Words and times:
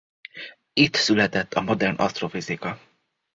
Itt 0.73 0.93
született 0.95 1.53
a 1.53 1.61
modern 1.61 1.95
asztrofizika. 1.97 2.79